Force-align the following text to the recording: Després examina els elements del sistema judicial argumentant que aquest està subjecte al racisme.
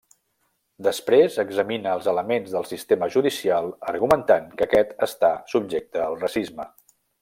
Després 0.87 1.37
examina 1.43 1.91
els 1.99 2.07
elements 2.15 2.57
del 2.57 2.67
sistema 2.71 3.11
judicial 3.17 3.71
argumentant 3.95 4.51
que 4.57 4.69
aquest 4.71 4.99
està 5.11 5.35
subjecte 5.57 6.07
al 6.11 6.23
racisme. 6.29 6.73